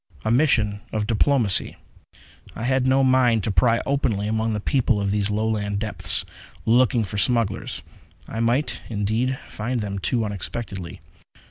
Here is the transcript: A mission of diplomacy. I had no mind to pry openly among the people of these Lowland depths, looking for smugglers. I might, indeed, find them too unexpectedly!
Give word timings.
A 0.25 0.31
mission 0.31 0.81
of 0.91 1.05
diplomacy. 1.05 1.75
I 2.55 2.63
had 2.63 2.87
no 2.87 3.03
mind 3.03 3.43
to 3.43 3.51
pry 3.51 3.81
openly 3.85 4.27
among 4.27 4.53
the 4.53 4.59
people 4.59 4.99
of 4.99 5.11
these 5.11 5.29
Lowland 5.29 5.77
depths, 5.77 6.25
looking 6.65 7.03
for 7.03 7.19
smugglers. 7.19 7.83
I 8.27 8.39
might, 8.39 8.81
indeed, 8.89 9.37
find 9.47 9.79
them 9.79 9.99
too 9.99 10.25
unexpectedly! 10.25 11.01